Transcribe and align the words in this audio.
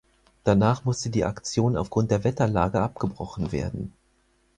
Danach 0.45 0.83
musste 0.83 1.11
die 1.11 1.25
Aktion 1.25 1.77
aufgrund 1.77 2.09
der 2.09 2.23
Wetterlage 2.23 2.81
abgebrochen 2.81 3.51
werden. 3.51 3.93